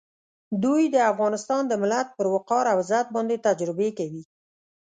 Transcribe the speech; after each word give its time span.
دوی 0.63 0.83
د 0.89 0.97
افغانستان 1.11 1.61
د 1.67 1.73
ملت 1.81 2.07
پر 2.17 2.27
وقار 2.35 2.65
او 2.73 2.77
عزت 2.83 3.07
باندې 3.15 3.43
تجربې 3.47 3.89
کوي. 3.97 4.23